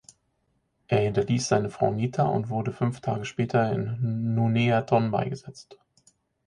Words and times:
Er 0.87 0.97
hinterließ 1.01 1.47
seine 1.47 1.69
Frau 1.69 1.91
Nita 1.91 2.23
und 2.23 2.49
wurde 2.49 2.73
fünf 2.73 3.01
Tage 3.01 3.23
später 3.23 3.71
in 3.71 4.33
Nuneaton 4.33 5.11
beigesetzt. 5.11 5.77